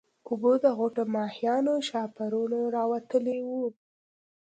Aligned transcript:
اوبه 0.27 0.51
د 0.63 0.65
غوټه 0.77 1.03
ماهيانو 1.15 1.73
شاهپرونه 1.89 2.59
راوتلي 2.75 3.37
وو. 3.47 3.63